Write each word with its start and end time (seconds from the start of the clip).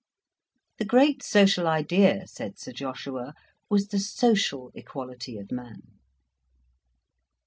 The 0.79 0.85
great 0.85 1.21
social 1.21 1.67
idea, 1.67 2.25
said 2.25 2.57
Sir 2.57 2.71
Joshua, 2.71 3.35
was 3.69 3.89
the 3.89 3.99
social 3.99 4.71
equality 4.73 5.37
of 5.37 5.51
man. 5.51 5.99